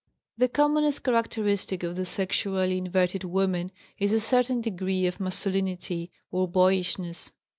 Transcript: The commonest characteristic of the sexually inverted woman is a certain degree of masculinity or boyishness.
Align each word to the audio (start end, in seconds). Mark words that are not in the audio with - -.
The 0.35 0.47
commonest 0.49 1.03
characteristic 1.03 1.83
of 1.83 1.95
the 1.95 2.05
sexually 2.07 2.75
inverted 2.79 3.23
woman 3.23 3.71
is 3.99 4.13
a 4.13 4.19
certain 4.19 4.59
degree 4.59 5.05
of 5.05 5.19
masculinity 5.19 6.09
or 6.31 6.47
boyishness. 6.47 7.31